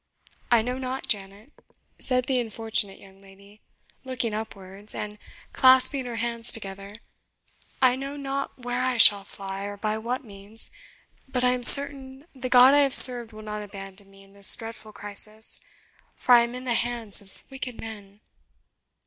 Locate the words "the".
2.25-2.39, 12.33-12.49, 16.65-16.73